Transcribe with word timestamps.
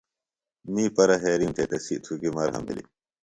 می 0.73 0.83
پرہیرِیم 0.95 1.51
تھےۡ 1.55 1.67
تسی 1.69 1.95
تُھکیۡ 2.03 2.33
مرھم 2.35 2.63
بِھلیۡ۔ 2.67 2.87